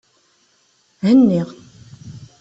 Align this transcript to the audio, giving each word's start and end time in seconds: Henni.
Henni. 1.03 1.41